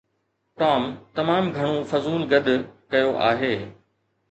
[0.59, 0.81] Tom
[1.15, 2.45] تمام گهڻو فضول گڏ
[2.91, 3.55] ڪيو آهي.